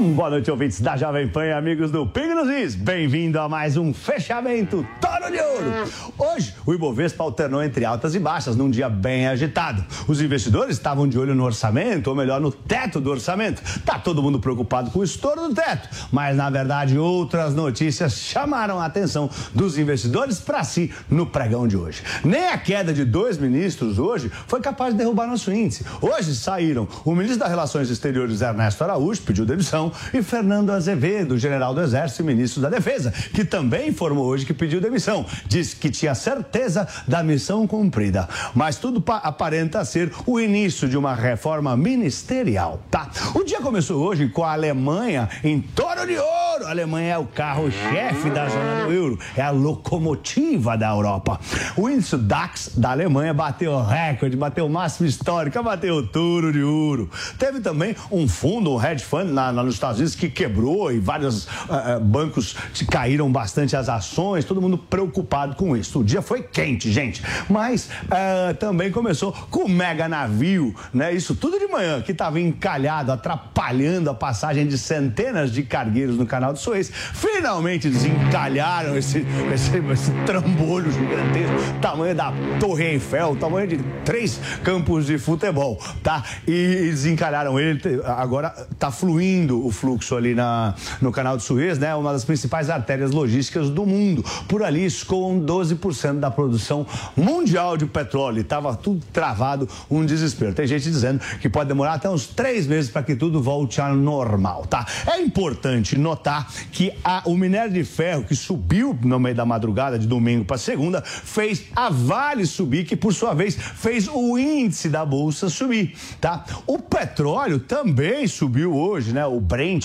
Boa 0.00 0.30
noite, 0.30 0.48
ouvintes 0.48 0.80
da 0.80 0.96
Jovem 0.96 1.26
Pan 1.26 1.44
e 1.44 1.52
amigos 1.52 1.90
do 1.90 2.06
Ping 2.06 2.32
nos 2.32 2.48
Is. 2.48 2.76
Bem-vindo 2.76 3.40
a 3.40 3.48
mais 3.48 3.76
um 3.76 3.92
fechamento 3.92 4.86
Toro 5.00 5.28
de 5.28 5.40
Ouro. 5.40 5.90
Hoje, 6.16 6.54
o 6.64 6.72
Ibovespa 6.72 7.24
alternou 7.24 7.60
entre 7.60 7.84
altas 7.84 8.14
e 8.14 8.20
baixas 8.20 8.54
num 8.54 8.70
dia 8.70 8.88
bem 8.88 9.26
agitado. 9.26 9.84
Os 10.06 10.20
investidores 10.20 10.76
estavam 10.76 11.08
de 11.08 11.18
olho 11.18 11.34
no 11.34 11.42
orçamento, 11.42 12.10
ou 12.10 12.14
melhor, 12.14 12.40
no 12.40 12.52
teto 12.52 13.00
do 13.00 13.10
orçamento. 13.10 13.60
Tá 13.80 13.98
todo 13.98 14.22
mundo 14.22 14.38
preocupado 14.38 14.88
com 14.92 15.00
o 15.00 15.04
estouro 15.04 15.48
do 15.48 15.54
teto, 15.54 15.88
mas 16.12 16.36
na 16.36 16.48
verdade 16.48 16.96
outras 16.96 17.52
notícias 17.52 18.12
chamaram 18.20 18.80
a 18.80 18.84
atenção 18.84 19.28
dos 19.52 19.78
investidores 19.78 20.38
para 20.38 20.62
si 20.62 20.92
no 21.10 21.26
pregão 21.26 21.66
de 21.66 21.76
hoje. 21.76 22.04
Nem 22.22 22.50
a 22.50 22.56
queda 22.56 22.94
de 22.94 23.04
dois 23.04 23.36
ministros 23.36 23.98
hoje 23.98 24.30
foi 24.46 24.60
capaz 24.60 24.92
de 24.92 24.98
derrubar 24.98 25.26
nosso 25.26 25.50
índice. 25.50 25.84
Hoje 26.00 26.36
saíram 26.36 26.86
o 27.04 27.16
ministro 27.16 27.40
das 27.40 27.50
Relações 27.50 27.90
Exteriores 27.90 28.42
Ernesto 28.42 28.84
Araújo 28.84 29.22
pediu 29.22 29.44
demissão 29.44 29.87
e 30.12 30.22
Fernando 30.22 30.70
Azevedo, 30.70 31.38
general 31.38 31.74
do 31.74 31.80
Exército 31.80 32.22
e 32.22 32.26
ministro 32.26 32.60
da 32.60 32.68
Defesa, 32.68 33.10
que 33.10 33.44
também 33.44 33.88
informou 33.88 34.26
hoje 34.26 34.46
que 34.46 34.54
pediu 34.54 34.80
demissão. 34.80 35.24
Disse 35.46 35.76
que 35.76 35.90
tinha 35.90 36.14
certeza 36.14 36.86
da 37.06 37.22
missão 37.22 37.66
cumprida. 37.66 38.28
Mas 38.54 38.76
tudo 38.76 39.02
aparenta 39.22 39.84
ser 39.84 40.12
o 40.26 40.40
início 40.40 40.88
de 40.88 40.96
uma 40.96 41.14
reforma 41.14 41.76
ministerial, 41.76 42.80
tá? 42.90 43.10
O 43.34 43.44
dia 43.44 43.60
começou 43.60 44.02
hoje 44.02 44.28
com 44.28 44.44
a 44.44 44.52
Alemanha 44.52 45.28
em 45.42 45.60
Toro 45.60 46.06
de 46.06 46.16
Ouro. 46.16 46.66
A 46.66 46.70
Alemanha 46.70 47.14
é 47.14 47.18
o 47.18 47.24
carro-chefe 47.24 48.30
da 48.30 48.48
zona 48.48 48.84
do 48.84 48.92
euro, 48.92 49.18
é 49.36 49.42
a 49.42 49.50
locomotiva 49.50 50.76
da 50.76 50.88
Europa. 50.90 51.38
O 51.76 51.88
índice 51.88 52.16
DAX 52.16 52.72
da 52.76 52.90
Alemanha 52.90 53.32
bateu 53.32 53.80
recorde, 53.80 54.36
bateu 54.36 54.66
o 54.66 54.70
máximo 54.70 55.08
histórico, 55.08 55.62
bateu 55.62 55.96
o 55.96 56.06
Toro 56.06 56.52
de 56.52 56.62
Ouro. 56.62 57.10
Teve 57.38 57.60
também 57.60 57.94
um 58.10 58.28
fundo, 58.28 58.74
um 58.74 58.84
hedge 58.84 59.04
fund 59.04 59.30
na, 59.30 59.52
na 59.52 59.62
nos 59.62 59.77
Estados 59.78 59.98
Unidos 59.98 60.14
que 60.14 60.28
quebrou 60.28 60.92
e 60.92 60.98
vários 60.98 61.44
uh, 61.44 62.00
bancos 62.02 62.56
caíram 62.90 63.30
bastante 63.30 63.76
as 63.76 63.88
ações, 63.88 64.44
todo 64.44 64.60
mundo 64.60 64.76
preocupado 64.76 65.56
com 65.56 65.76
isso. 65.76 66.00
O 66.00 66.04
dia 66.04 66.20
foi 66.20 66.42
quente, 66.42 66.90
gente, 66.90 67.22
mas 67.48 67.88
uh, 68.04 68.54
também 68.58 68.90
começou 68.90 69.32
com 69.50 69.64
o 69.64 69.68
mega 69.68 70.08
navio, 70.08 70.74
né? 70.92 71.12
Isso 71.12 71.34
tudo 71.34 71.58
de 71.58 71.66
manhã, 71.66 72.02
que 72.02 72.12
estava 72.12 72.40
encalhado, 72.40 73.12
atrapalhando 73.12 74.10
a 74.10 74.14
passagem 74.14 74.66
de 74.66 74.76
centenas 74.76 75.52
de 75.52 75.62
cargueiros 75.62 76.16
no 76.16 76.26
canal 76.26 76.52
de 76.52 76.60
Suez. 76.60 76.90
Finalmente 76.90 77.88
desencalharam 77.88 78.96
esse, 78.96 79.24
esse, 79.52 79.76
esse 79.76 80.10
trambolho 80.26 80.90
gigantesco, 80.90 81.80
tamanho 81.80 82.14
da 82.14 82.32
Torre 82.58 82.84
Eiffel, 82.92 83.36
tamanho 83.36 83.68
de 83.68 83.78
três 84.04 84.40
campos 84.62 85.06
de 85.06 85.18
futebol, 85.18 85.80
tá? 86.02 86.24
E 86.46 86.88
desencalharam 86.90 87.58
ele, 87.58 87.80
agora 88.04 88.50
tá 88.78 88.90
fluindo 88.90 89.67
o 89.68 89.70
fluxo 89.70 90.16
ali 90.16 90.34
na, 90.34 90.74
no 91.00 91.12
canal 91.12 91.36
de 91.36 91.42
Suez, 91.42 91.78
né? 91.78 91.94
Uma 91.94 92.12
das 92.12 92.24
principais 92.24 92.70
artérias 92.70 93.10
logísticas 93.10 93.70
do 93.70 93.86
mundo. 93.86 94.24
Por 94.48 94.62
ali 94.62 94.84
escoam 94.84 95.40
12% 95.40 96.18
da 96.18 96.30
produção 96.30 96.86
mundial 97.16 97.76
de 97.76 97.86
petróleo. 97.86 98.40
Estava 98.40 98.74
tudo 98.74 99.04
travado, 99.12 99.68
um 99.90 100.04
desespero. 100.04 100.54
Tem 100.54 100.66
gente 100.66 100.84
dizendo 100.84 101.20
que 101.40 101.48
pode 101.48 101.68
demorar 101.68 101.94
até 101.94 102.08
uns 102.08 102.26
três 102.26 102.66
meses 102.66 102.90
para 102.90 103.02
que 103.02 103.14
tudo 103.14 103.42
volte 103.42 103.80
ao 103.80 103.94
normal, 103.94 104.66
tá? 104.66 104.86
É 105.06 105.20
importante 105.20 105.98
notar 105.98 106.50
que 106.72 106.92
a, 107.04 107.22
o 107.26 107.36
minério 107.36 107.72
de 107.72 107.84
ferro 107.84 108.24
que 108.24 108.34
subiu 108.34 108.98
no 109.02 109.20
meio 109.20 109.34
da 109.34 109.44
madrugada 109.44 109.98
de 109.98 110.06
domingo 110.06 110.44
para 110.44 110.58
segunda 110.58 111.02
fez 111.02 111.64
a 111.76 111.90
Vale 111.90 112.46
subir, 112.46 112.84
que 112.84 112.96
por 112.96 113.12
sua 113.12 113.34
vez 113.34 113.54
fez 113.54 114.08
o 114.08 114.38
índice 114.38 114.88
da 114.88 115.04
bolsa 115.04 115.48
subir, 115.48 115.94
tá? 116.20 116.44
O 116.66 116.78
petróleo 116.78 117.58
também 117.58 118.26
subiu 118.26 118.74
hoje, 118.74 119.12
né? 119.12 119.26
O 119.26 119.40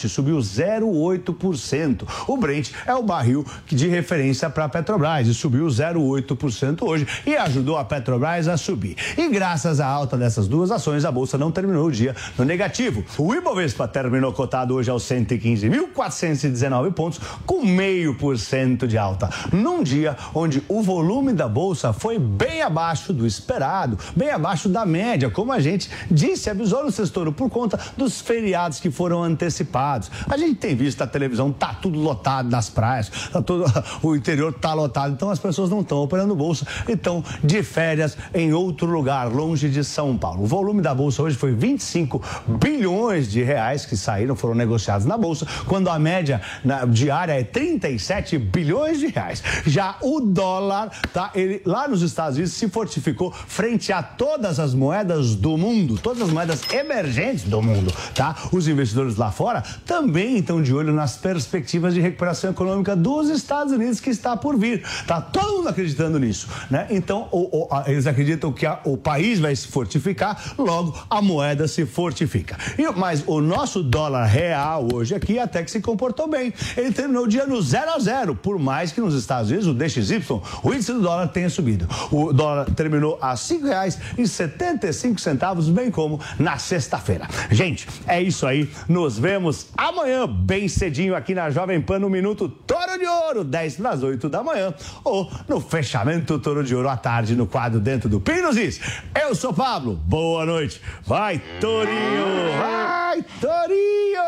subiu 0.07 0.37
0,8%. 0.37 2.07
O 2.27 2.37
Brent 2.37 2.71
é 2.85 2.93
o 2.93 3.01
barril 3.01 3.45
de 3.65 3.87
referência 3.87 4.49
para 4.49 4.65
a 4.65 4.69
Petrobras 4.69 5.27
e 5.27 5.33
subiu 5.33 5.65
0,8% 5.65 6.83
hoje 6.83 7.07
e 7.25 7.35
ajudou 7.35 7.77
a 7.77 7.85
Petrobras 7.85 8.47
a 8.47 8.57
subir. 8.57 8.95
E 9.17 9.27
graças 9.29 9.79
à 9.79 9.87
alta 9.87 10.15
dessas 10.17 10.47
duas 10.47 10.69
ações, 10.69 11.05
a 11.05 11.11
bolsa 11.11 11.37
não 11.37 11.51
terminou 11.51 11.87
o 11.87 11.91
dia 11.91 12.15
no 12.37 12.45
negativo. 12.45 13.03
O 13.17 13.33
Ibovespa 13.33 13.87
terminou 13.87 14.31
cotado 14.33 14.75
hoje 14.75 14.91
aos 14.91 15.03
115.419 15.03 16.93
pontos, 16.93 17.19
com 17.45 17.65
meio 17.65 18.15
por 18.15 18.37
cento 18.37 18.87
de 18.87 18.97
alta, 18.97 19.29
num 19.51 19.81
dia 19.81 20.15
onde 20.33 20.61
o 20.67 20.81
volume 20.81 21.33
da 21.33 21.47
bolsa 21.47 21.93
foi 21.93 22.19
bem 22.19 22.61
abaixo 22.61 23.13
do 23.13 23.25
esperado, 23.25 23.97
bem 24.15 24.29
abaixo 24.29 24.69
da 24.69 24.85
média, 24.85 25.29
como 25.29 25.51
a 25.51 25.59
gente 25.59 25.89
disse, 26.11 26.49
avisou 26.49 26.83
no 26.83 26.91
sextor 26.91 27.31
por 27.31 27.49
conta 27.49 27.79
dos 27.97 28.21
feriados 28.21 28.79
que 28.79 28.91
foram 28.91 29.23
antecipados 29.23 29.52
antecipados. 29.53 30.09
A 30.27 30.37
gente 30.37 30.55
tem 30.55 30.75
visto 30.75 31.01
a 31.01 31.07
televisão, 31.07 31.51
tá 31.51 31.73
tudo 31.73 31.99
lotado 31.99 32.49
nas 32.49 32.69
praias, 32.69 33.09
tá 33.31 33.41
tudo, 33.41 33.65
o 34.01 34.15
interior 34.15 34.53
tá 34.53 34.73
lotado, 34.73 35.13
então 35.13 35.29
as 35.29 35.39
pessoas 35.39 35.69
não 35.69 35.81
estão 35.81 35.99
operando 35.99 36.35
bolsa, 36.35 36.65
estão 36.87 37.23
de 37.43 37.61
férias 37.61 38.17
em 38.33 38.53
outro 38.53 38.87
lugar, 38.87 39.31
longe 39.31 39.69
de 39.69 39.83
São 39.83 40.17
Paulo. 40.17 40.43
O 40.43 40.47
volume 40.47 40.81
da 40.81 40.93
bolsa 40.93 41.21
hoje 41.21 41.37
foi 41.37 41.53
25 41.53 42.21
bilhões 42.59 43.31
de 43.31 43.43
reais 43.43 43.85
que 43.85 43.95
saíram, 43.95 44.35
foram 44.35 44.55
negociados 44.55 45.05
na 45.05 45.17
bolsa, 45.17 45.45
quando 45.67 45.89
a 45.89 45.99
média 45.99 46.41
na, 46.63 46.85
diária 46.85 47.33
é 47.33 47.43
37 47.43 48.37
bilhões 48.37 48.99
de 48.99 49.07
reais. 49.07 49.43
Já 49.65 49.97
o 50.01 50.19
dólar, 50.19 50.89
tá, 51.13 51.31
ele 51.35 51.61
lá 51.65 51.87
nos 51.87 52.01
Estados 52.01 52.37
Unidos 52.37 52.53
se 52.53 52.67
fortificou 52.69 53.31
frente 53.31 53.93
a 53.93 54.01
todas 54.01 54.59
as 54.59 54.73
moedas 54.73 55.35
do 55.35 55.57
mundo, 55.57 55.97
todas 55.97 56.21
as 56.21 56.29
moedas 56.29 56.61
emergentes 56.71 57.43
do 57.43 57.61
mundo, 57.61 57.93
tá? 58.15 58.35
Os 58.51 58.67
investidores 58.67 59.15
lá 59.15 59.31
fora 59.31 59.42
fora 59.43 59.61
também 59.85 60.37
estão 60.37 60.63
de 60.63 60.73
olho 60.73 60.93
nas 60.93 61.17
perspectivas 61.17 61.93
de 61.93 61.99
recuperação 61.99 62.51
econômica 62.51 62.95
dos 62.95 63.27
Estados 63.27 63.73
Unidos 63.73 63.99
que 63.99 64.09
está 64.09 64.37
por 64.37 64.57
vir. 64.57 64.81
Tá 65.05 65.19
todo 65.19 65.57
mundo 65.57 65.67
acreditando 65.67 66.17
nisso, 66.17 66.47
né? 66.71 66.87
Então, 66.89 67.27
o, 67.29 67.63
o, 67.63 67.67
a, 67.69 67.91
eles 67.91 68.07
acreditam 68.07 68.53
que 68.53 68.65
a, 68.65 68.79
o 68.85 68.95
país 68.95 69.41
vai 69.41 69.53
se 69.53 69.67
fortificar, 69.67 70.41
logo 70.57 70.97
a 71.09 71.21
moeda 71.21 71.67
se 71.67 71.85
fortifica. 71.85 72.57
E, 72.77 72.89
mas 72.91 73.21
o 73.27 73.41
nosso 73.41 73.83
dólar 73.83 74.27
real 74.27 74.87
hoje 74.93 75.13
aqui 75.13 75.37
até 75.37 75.61
que 75.61 75.69
se 75.69 75.81
comportou 75.81 76.29
bem. 76.29 76.53
Ele 76.77 76.93
terminou 76.93 77.25
o 77.25 77.27
dia 77.27 77.45
no 77.45 77.61
0 77.61 77.91
a 77.91 77.99
0, 77.99 78.35
por 78.35 78.57
mais 78.57 78.93
que 78.93 79.01
nos 79.01 79.13
Estados 79.13 79.51
Unidos 79.51 79.67
o 79.67 79.73
DXY, 79.73 80.23
o 80.63 80.73
índice 80.73 80.93
do 80.93 81.01
dólar 81.01 81.27
tenha 81.27 81.49
subido. 81.49 81.85
O 82.09 82.31
dólar 82.31 82.71
terminou 82.71 83.19
a 83.21 83.31
R$ 83.31 83.35
5,75, 83.35 85.69
bem 85.73 85.91
como 85.91 86.21
na 86.39 86.57
sexta-feira. 86.57 87.27
Gente, 87.51 87.89
é 88.07 88.21
isso 88.21 88.47
aí. 88.47 88.69
Nos 88.87 89.19
vemos 89.19 89.32
vemos 89.33 89.69
amanhã, 89.75 90.27
bem 90.27 90.67
cedinho, 90.67 91.15
aqui 91.15 91.33
na 91.33 91.49
Jovem 91.49 91.81
Pan, 91.81 91.97
no 91.97 92.07
Minuto 92.07 92.47
Toro 92.47 92.99
de 92.99 93.05
Ouro, 93.07 93.43
10 93.43 93.77
para 93.77 93.95
8 93.95 94.29
da 94.29 94.43
manhã, 94.43 94.71
ou 95.03 95.31
no 95.47 95.59
fechamento 95.59 96.37
Toro 96.37 96.63
de 96.63 96.75
Ouro 96.75 96.87
à 96.87 96.95
tarde, 96.95 97.35
no 97.35 97.47
quadro 97.47 97.79
dentro 97.79 98.07
do 98.07 98.19
Pinosis. 98.19 98.79
Eu 99.19 99.33
sou 99.33 99.51
Pablo, 99.51 99.95
boa 99.95 100.45
noite. 100.45 100.79
Vai, 101.03 101.41
Torinho! 101.59 102.51
Vai, 102.59 103.25
Torinho! 103.41 104.21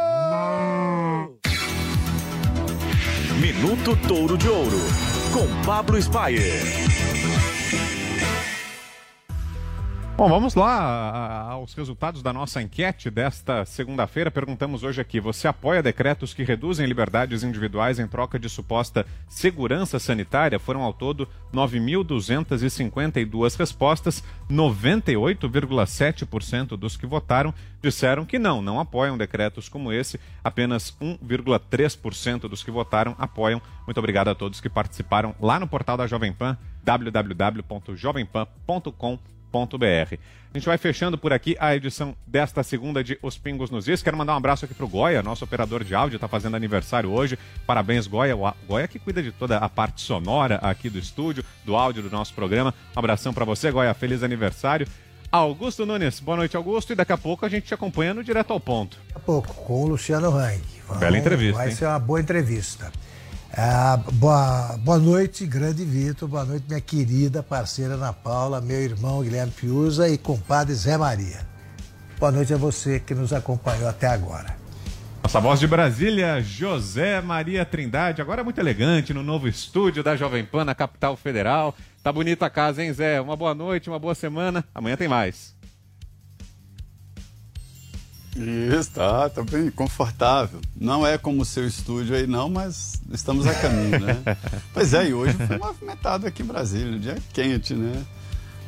Minuto 3.40 3.96
Touro 4.08 4.36
de 4.40 4.50
Ouro, 4.50 4.80
com 5.32 5.48
Pablo 5.64 6.02
Spire. 6.02 6.95
Bom, 10.18 10.30
vamos 10.30 10.56
lá 10.56 11.50
aos 11.50 11.74
resultados 11.74 12.24
da 12.24 12.32
nossa 12.32 12.62
enquete 12.62 13.10
desta 13.10 13.66
segunda-feira. 13.66 14.32
Perguntamos 14.32 14.82
hoje 14.82 15.02
aqui: 15.02 15.20
você 15.20 15.46
apoia 15.46 15.84
decretos 15.84 16.34
que 16.34 16.42
reduzem 16.42 16.88
liberdades 16.88 17.44
individuais 17.44 18.00
em 18.00 18.08
troca 18.08 18.40
de 18.40 18.48
suposta 18.48 19.06
segurança 19.28 20.00
sanitária? 20.00 20.58
Foram 20.58 20.84
ao 20.84 20.94
todo 20.94 21.28
9.252 21.54 23.60
respostas. 23.60 24.24
98,7% 24.50 26.78
dos 26.78 26.96
que 26.96 27.06
votaram 27.06 27.54
disseram 27.82 28.26
que 28.26 28.40
não, 28.40 28.62
não 28.62 28.80
apoiam 28.80 29.18
decretos 29.18 29.68
como 29.68 29.92
esse. 29.92 30.18
Apenas 30.42 30.96
1,3% 31.02 32.48
dos 32.48 32.64
que 32.64 32.72
votaram 32.72 33.18
apoiam. 33.20 33.62
Muito 33.86 33.98
obrigado 33.98 34.30
a 34.30 34.36
todos 34.36 34.62
que 34.62 34.70
participaram 34.70 35.36
lá 35.42 35.60
no 35.60 35.68
portal 35.68 35.98
da 35.98 36.08
Jovem 36.08 36.32
Pan, 36.32 36.58
www.jovempan.com.br 36.86 39.35
a 39.64 40.58
gente 40.58 40.68
vai 40.68 40.78
fechando 40.78 41.18
por 41.18 41.34
aqui 41.34 41.56
a 41.60 41.76
edição 41.76 42.16
desta 42.26 42.64
segunda 42.64 43.04
de 43.04 43.20
Os 43.22 43.38
Pingos 43.38 43.70
nos 43.70 43.88
Is. 43.88 44.02
Quero 44.02 44.16
mandar 44.16 44.34
um 44.34 44.38
abraço 44.38 44.64
aqui 44.64 44.74
pro 44.74 44.88
Goia, 44.88 45.22
nosso 45.22 45.44
operador 45.44 45.84
de 45.84 45.94
áudio, 45.94 46.16
está 46.16 46.28
fazendo 46.28 46.56
aniversário 46.56 47.12
hoje. 47.12 47.38
Parabéns, 47.68 48.08
Goia. 48.08 48.38
O 48.38 48.54
Goia 48.66 48.88
que 48.88 48.98
cuida 48.98 49.22
de 49.22 49.32
toda 49.34 49.58
a 49.58 49.68
parte 49.68 50.02
sonora 50.02 50.56
aqui 50.62 50.90
do 50.90 50.98
estúdio, 50.98 51.44
do 51.66 51.76
áudio 51.76 52.04
do 52.04 52.10
nosso 52.10 52.34
programa. 52.34 52.74
Um 52.96 53.00
abração 53.00 53.34
para 53.34 53.44
você, 53.44 53.70
Goia. 53.70 53.94
Feliz 53.94 54.24
aniversário. 54.24 54.88
Augusto 55.32 55.86
Nunes, 55.86 56.22
boa 56.22 56.38
noite, 56.38 56.56
Augusto. 56.56 56.94
E 56.94 56.96
daqui 56.96 57.12
a 57.12 57.18
pouco 57.18 57.46
a 57.46 57.50
gente 57.50 57.66
te 57.66 57.74
acompanha 57.74 58.14
no 58.14 58.24
Direto 58.24 58.54
ao 58.54 58.60
Ponto. 58.60 58.98
Daqui 59.08 59.18
a 59.18 59.20
pouco, 59.20 59.54
com 59.54 59.84
o 59.84 59.88
Luciano 59.88 60.30
Hang. 60.30 60.62
Bela 61.00 61.18
entrevista. 61.18 61.58
Vai 61.58 61.70
hein? 61.70 61.76
ser 61.76 61.86
uma 61.86 62.00
boa 62.00 62.22
entrevista. 62.22 62.92
Ah, 63.58 63.98
boa, 64.16 64.78
boa 64.80 65.00
noite, 65.00 65.46
grande 65.46 65.86
Vitor. 65.86 66.28
Boa 66.28 66.44
noite, 66.44 66.66
minha 66.68 66.82
querida 66.82 67.42
parceira 67.42 67.94
Ana 67.94 68.12
Paula, 68.12 68.60
meu 68.60 68.82
irmão 68.82 69.24
Guilherme 69.24 69.54
Piusa 69.54 70.10
e 70.10 70.18
compadre 70.18 70.74
Zé 70.74 70.98
Maria. 70.98 71.40
Boa 72.20 72.34
noite 72.34 72.54
a 72.54 72.58
você 72.58 73.00
que 73.00 73.16
nos 73.16 73.32
acompanhou 73.32 73.88
até 73.88 74.08
agora. 74.08 74.58
Nossa 75.24 75.40
voz 75.40 75.58
de 75.58 75.68
Brasília, 75.68 76.42
José 76.42 77.22
Maria 77.22 77.64
Trindade, 77.64 78.22
agora 78.22 78.42
é 78.42 78.44
muito 78.44 78.60
elegante 78.60 79.14
no 79.14 79.24
novo 79.24 79.48
estúdio 79.48 80.04
da 80.04 80.18
Jovem 80.18 80.44
Pan 80.44 80.66
na 80.66 80.76
capital 80.76 81.16
federal. 81.16 81.74
Tá 82.04 82.12
bonita 82.12 82.48
a 82.48 82.50
casa, 82.50 82.84
hein, 82.84 82.92
Zé? 82.92 83.22
Uma 83.22 83.38
boa 83.38 83.56
noite, 83.56 83.90
uma 83.90 83.98
boa 83.98 84.14
semana. 84.14 84.66
Amanhã 84.76 84.98
tem 84.98 85.08
mais. 85.08 85.55
Isso, 88.36 88.92
tá, 88.92 89.30
tá 89.30 89.44
bem 89.44 89.70
confortável. 89.72 90.60
Não 90.76 91.08
é 91.08 91.18
como 91.18 91.42
o 91.42 91.46
seu 91.46 91.66
estúdio 91.66 92.16
aí, 92.16 92.28
não, 92.28 92.50
mas 92.50 93.02
estamos 93.12 93.48
a 93.48 93.54
caminho, 93.54 94.00
né? 94.00 94.38
pois 94.74 94.94
é, 94.94 95.08
e 95.08 95.14
hoje 95.14 95.34
foi 95.34 95.58
movimentado 95.58 96.28
aqui 96.28 96.44
em 96.44 96.46
Brasília, 96.46 96.98
um 96.98 97.00
dia 97.00 97.18
quente, 97.32 97.74
né? 97.74 98.04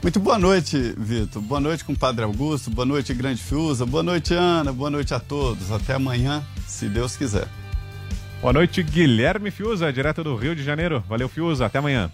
Muito 0.01 0.19
boa 0.19 0.37
noite, 0.37 0.93
Vitor. 0.97 1.41
Boa 1.41 1.59
noite, 1.59 1.83
compadre 1.83 2.23
Augusto. 2.23 2.69
Boa 2.69 2.85
noite, 2.85 3.13
Grande 3.13 3.41
Fiuza. 3.41 3.85
Boa 3.85 4.03
noite, 4.03 4.33
Ana. 4.33 4.71
Boa 4.71 4.89
noite 4.89 5.13
a 5.13 5.19
todos. 5.19 5.71
Até 5.71 5.95
amanhã, 5.95 6.43
se 6.67 6.87
Deus 6.87 7.17
quiser. 7.17 7.47
Boa 8.39 8.53
noite, 8.53 8.83
Guilherme 8.83 9.49
Fiuza, 9.49 9.91
direto 9.91 10.23
do 10.23 10.35
Rio 10.35 10.55
de 10.55 10.63
Janeiro. 10.63 11.03
Valeu, 11.09 11.27
Fiuza. 11.27 11.65
Até 11.65 11.79
amanhã. 11.79 12.11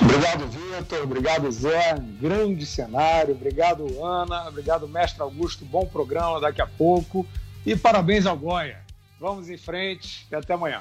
Obrigado, 0.00 0.46
Vitor. 0.46 0.61
Obrigado, 1.02 1.50
Zé. 1.50 1.94
Grande 2.20 2.64
cenário. 2.64 3.34
Obrigado, 3.34 3.84
Ana. 4.04 4.48
Obrigado, 4.48 4.88
mestre 4.88 5.22
Augusto. 5.22 5.64
Bom 5.64 5.86
programa 5.86 6.40
daqui 6.40 6.62
a 6.62 6.66
pouco. 6.66 7.26
E 7.64 7.76
parabéns 7.76 8.26
ao 8.26 8.36
Goia. 8.36 8.78
Vamos 9.20 9.48
em 9.48 9.56
frente 9.56 10.26
e 10.30 10.34
até 10.34 10.54
amanhã. 10.54 10.80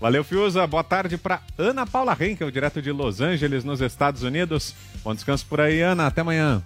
Valeu, 0.00 0.24
Fiuza. 0.24 0.66
Boa 0.66 0.82
tarde 0.82 1.18
para 1.18 1.42
Ana 1.58 1.86
Paula 1.86 2.16
Henkel, 2.18 2.50
direto 2.50 2.80
de 2.80 2.90
Los 2.90 3.20
Angeles, 3.20 3.64
nos 3.64 3.82
Estados 3.82 4.22
Unidos. 4.22 4.74
Bom 5.04 5.14
descanso 5.14 5.44
por 5.46 5.60
aí, 5.60 5.82
Ana. 5.82 6.06
Até 6.06 6.22
amanhã. 6.22 6.62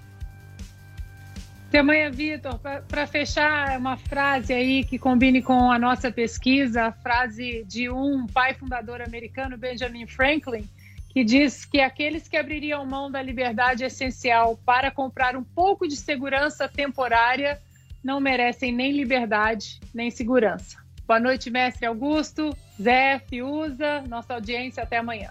Até 1.66 1.80
amanhã, 1.80 2.08
Vitor. 2.12 2.60
Para 2.86 3.04
fechar, 3.08 3.76
uma 3.76 3.96
frase 3.96 4.52
aí 4.52 4.84
que 4.84 4.96
combine 4.96 5.42
com 5.42 5.72
a 5.72 5.78
nossa 5.80 6.12
pesquisa, 6.12 6.84
a 6.84 6.92
frase 6.92 7.64
de 7.66 7.90
um 7.90 8.28
pai 8.28 8.54
fundador 8.54 9.02
americano, 9.02 9.58
Benjamin 9.58 10.06
Franklin, 10.06 10.70
que 11.14 11.22
diz 11.22 11.64
que 11.64 11.80
aqueles 11.80 12.26
que 12.26 12.36
abririam 12.36 12.84
mão 12.84 13.08
da 13.08 13.22
liberdade 13.22 13.84
essencial 13.84 14.58
para 14.66 14.90
comprar 14.90 15.36
um 15.36 15.44
pouco 15.44 15.86
de 15.86 15.94
segurança 15.94 16.68
temporária 16.68 17.62
não 18.02 18.18
merecem 18.20 18.72
nem 18.72 18.90
liberdade 18.90 19.78
nem 19.94 20.10
segurança. 20.10 20.76
Boa 21.06 21.20
noite, 21.20 21.50
mestre 21.50 21.86
Augusto, 21.86 22.50
Zé, 22.82 23.20
Fiuza, 23.28 24.02
nossa 24.08 24.34
audiência, 24.34 24.82
até 24.82 24.96
amanhã. 24.96 25.30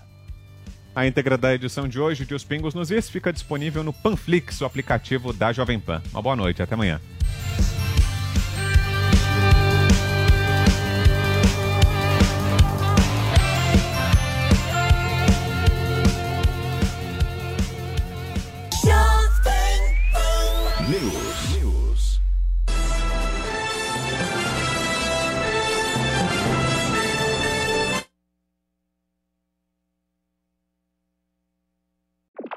A 0.96 1.06
íntegra 1.06 1.38
da 1.38 1.54
edição 1.54 1.88
de 1.88 2.00
hoje 2.00 2.26
de 2.26 2.34
Os 2.34 2.46
Pingos 2.46 2.74
nos 2.74 2.90
Is 2.90 3.10
fica 3.10 3.34
disponível 3.34 3.84
no 3.84 3.92
Panflix, 3.92 4.62
o 4.62 4.66
aplicativo 4.66 5.34
da 5.34 5.52
Jovem 5.52 5.80
Pan. 5.80 6.02
Uma 6.12 6.22
boa 6.22 6.36
noite, 6.36 6.62
até 6.62 6.76
amanhã. 6.76 7.02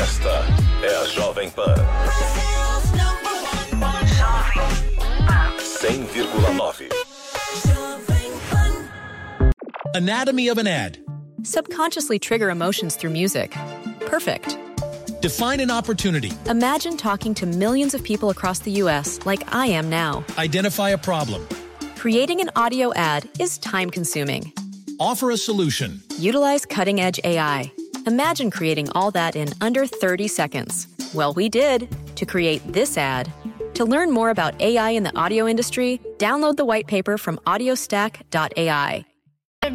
Esta 0.00 0.44
é 0.82 0.96
a 1.02 1.06
Jovem 1.08 1.50
Pan. 1.50 1.74
100,9. 5.80 6.90
Anatomy 9.94 10.48
of 10.48 10.58
an 10.58 10.66
ad. 10.66 10.98
Subconsciously 11.42 12.18
trigger 12.18 12.50
emotions 12.50 12.94
through 12.96 13.10
music. 13.10 13.52
Perfect. 14.00 14.56
Define 15.20 15.60
an 15.60 15.70
opportunity. 15.70 16.32
Imagine 16.48 16.96
talking 16.96 17.34
to 17.34 17.46
millions 17.46 17.94
of 17.94 18.02
people 18.04 18.30
across 18.30 18.60
the 18.60 18.70
U.S. 18.82 19.18
like 19.26 19.42
I 19.52 19.66
am 19.66 19.90
now. 19.90 20.24
Identify 20.38 20.90
a 20.90 20.98
problem. 20.98 21.46
Creating 21.96 22.40
an 22.40 22.50
audio 22.54 22.94
ad 22.94 23.28
is 23.40 23.58
time 23.58 23.90
consuming. 23.90 24.52
Offer 24.98 25.30
a 25.30 25.36
solution. 25.36 26.00
Utilize 26.18 26.64
cutting 26.64 27.00
edge 27.00 27.20
AI. 27.22 27.70
Imagine 28.06 28.50
creating 28.50 28.88
all 28.92 29.10
that 29.10 29.36
in 29.36 29.48
under 29.60 29.86
30 29.86 30.26
seconds. 30.28 30.88
Well, 31.12 31.34
we 31.34 31.48
did 31.50 31.88
to 32.16 32.24
create 32.24 32.62
this 32.72 32.96
ad. 32.96 33.30
To 33.74 33.84
learn 33.84 34.10
more 34.10 34.30
about 34.30 34.58
AI 34.60 34.90
in 34.90 35.02
the 35.02 35.14
audio 35.14 35.46
industry, 35.46 36.00
download 36.16 36.56
the 36.56 36.64
white 36.64 36.86
paper 36.86 37.18
from 37.18 37.38
audiostack.ai. 37.46 39.04
O 39.64 39.68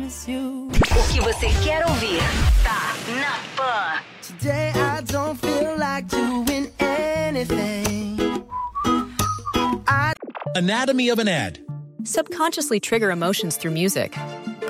que 1.11 1.21
você 1.21 1.49
quer 1.63 1.83
ouvir 1.85 2.21
tá 2.63 2.95
na 3.19 3.37
Pan. 3.57 4.01
Today 4.21 4.71
I 4.73 5.01
don't 5.01 5.37
feel 5.37 5.77
like 5.77 6.07
doing 6.07 6.71
anything. 6.79 8.45
I... 9.85 10.13
Anatomy 10.55 11.09
of 11.09 11.19
an 11.19 11.27
ad. 11.27 11.59
Subconsciously 12.05 12.79
trigger 12.79 13.11
emotions 13.11 13.57
through 13.57 13.71
music. 13.71 14.15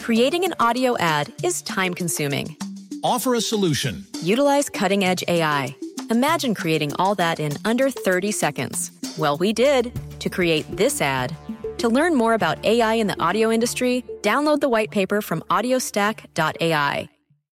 Creating 0.00 0.44
an 0.44 0.54
audio 0.60 0.96
ad 0.98 1.32
is 1.42 1.62
time 1.62 1.94
consuming. 1.94 2.54
Offer 3.02 3.34
a 3.34 3.40
solution. 3.40 4.04
Utilize 4.22 4.68
cutting 4.68 5.04
edge 5.04 5.24
AI. 5.26 5.74
Imagine 6.10 6.54
creating 6.54 6.92
all 6.98 7.14
that 7.14 7.40
in 7.40 7.52
under 7.64 7.90
30 7.90 8.32
seconds. 8.32 8.97
Well, 9.18 9.36
we 9.36 9.52
did 9.52 9.92
to 10.20 10.30
create 10.30 10.64
this 10.76 11.00
ad. 11.00 11.36
To 11.78 11.88
learn 11.88 12.14
more 12.14 12.34
about 12.34 12.64
AI 12.64 12.94
in 12.94 13.08
the 13.08 13.20
audio 13.20 13.50
industry, 13.50 14.04
download 14.22 14.60
the 14.60 14.68
white 14.68 14.90
paper 14.90 15.20
from 15.20 15.40
audiostack.ai. 15.50 17.08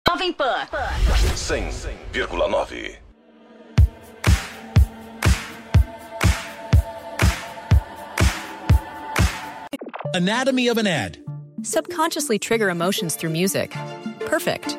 Jovem 0.06 0.38
Pan. 0.38 0.66
100,9. 0.68 2.96
Anatomy 10.14 10.68
of 10.68 10.78
an 10.78 10.86
ad. 10.86 11.18
Subconsciously 11.62 12.38
trigger 12.38 12.70
emotions 12.70 13.16
through 13.16 13.30
music. 13.30 13.72
Perfect. 14.20 14.78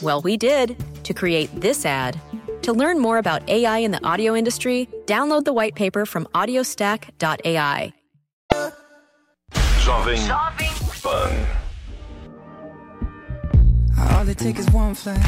Well, 0.00 0.20
we 0.22 0.36
did 0.36 0.76
to 1.02 1.12
create 1.12 1.50
this 1.60 1.84
ad. 1.84 2.20
To 2.62 2.72
learn 2.72 2.98
more 3.00 3.18
about 3.18 3.48
AI 3.48 3.78
in 3.78 3.90
the 3.90 4.04
audio 4.06 4.36
industry, 4.36 4.88
download 5.06 5.44
the 5.44 5.52
white 5.52 5.74
paper 5.74 6.06
from 6.06 6.26
audiostack.ai. 6.34 7.92
Jovem 9.52 10.28
Pan. 11.02 11.46
All 13.98 14.28
it 14.28 14.38
takes 14.38 14.60
is 14.60 14.70
one 14.70 14.94
flight. 14.94 15.18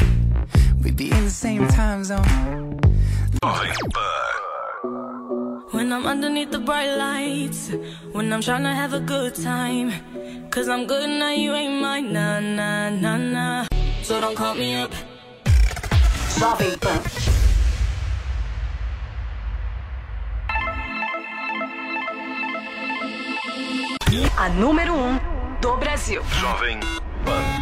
We'd 0.83 0.95
be 0.95 1.11
in 1.11 1.23
the 1.25 1.29
same 1.29 1.67
time 1.67 2.03
zone. 2.03 2.79
Jovem 3.43 3.75
Pan. 3.93 4.31
When 5.71 5.91
I'm 5.91 6.05
underneath 6.05 6.51
the 6.51 6.59
bright 6.59 6.95
lights, 6.95 7.71
when 8.11 8.31
I'm 8.31 8.41
trying 8.41 8.63
to 8.63 8.73
have 8.73 8.93
a 8.93 8.99
good 8.99 9.35
time. 9.35 9.91
Cause 10.49 10.67
I'm 10.67 10.85
good 10.85 11.09
now, 11.09 11.31
you 11.31 11.53
ain't 11.53 11.81
mine, 11.81 12.11
nah, 12.11 12.39
nah, 12.41 12.89
nah, 12.89 13.17
nah. 13.17 13.70
So 14.03 14.19
don't 14.19 14.35
call 14.35 14.55
me 14.55 14.75
up. 14.75 14.91
Jovem 16.39 16.77
Pan. 16.79 17.01
A 24.37 24.49
número 24.49 24.93
1 24.93 24.97
um 24.97 25.19
do 25.61 25.77
Brasil. 25.77 26.23
Jovem 26.39 26.79
Pan. 27.25 27.61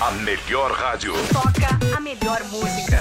A 0.00 0.10
melhor 0.12 0.72
rádio. 0.72 1.14
Toca 1.32 1.96
a 1.96 2.00
melhor 2.00 2.42
música. 2.50 3.00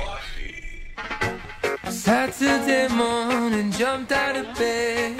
Saturday 1.90 2.86
morning, 2.88 3.72
jumped 3.72 4.12
out 4.12 4.36
of 4.36 4.54
bed 4.56 5.18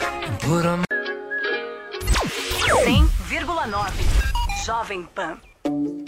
and 0.00 0.40
put 0.40 0.66
on 0.66 0.84
100,9. 2.74 3.92
Jovem 4.64 5.06
Pan. 5.14 6.01